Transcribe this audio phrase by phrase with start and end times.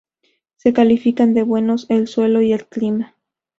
[0.55, 3.15] Se califican de buenos el suelo y el clima.